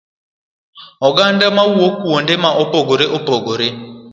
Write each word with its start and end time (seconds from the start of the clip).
oganda 1.07 1.45
ma 1.55 1.63
owuok 1.69 1.93
kuonde 2.01 2.33
ma 2.43 2.49
opogore 2.61 3.05
opogore. 3.17 3.67